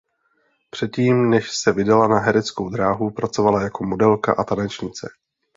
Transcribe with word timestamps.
Předtím 0.69 1.29
než 1.29 1.51
se 1.51 1.71
vydala 1.71 2.07
na 2.07 2.19
hereckou 2.19 2.69
dráhu 2.69 3.11
pracovala 3.11 3.61
jako 3.63 3.85
modelka 3.85 4.33
a 4.33 4.43
tanečnice. 4.43 5.09